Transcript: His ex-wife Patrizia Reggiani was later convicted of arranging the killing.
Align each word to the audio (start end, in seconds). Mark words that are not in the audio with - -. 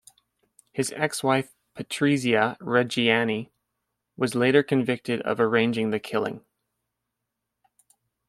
His 0.71 0.91
ex-wife 0.93 1.53
Patrizia 1.75 2.57
Reggiani 2.57 3.51
was 4.17 4.33
later 4.33 4.63
convicted 4.63 5.21
of 5.21 5.39
arranging 5.39 5.91
the 5.91 5.99
killing. 5.99 6.43